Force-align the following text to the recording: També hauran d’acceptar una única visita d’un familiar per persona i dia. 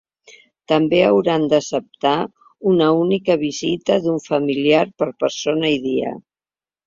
També 0.71 1.01
hauran 1.07 1.43
d’acceptar 1.51 2.13
una 2.71 2.87
única 3.01 3.37
visita 3.43 3.99
d’un 4.07 4.17
familiar 4.31 4.83
per 5.03 5.11
persona 5.25 5.73
i 5.77 5.77
dia. 5.85 6.17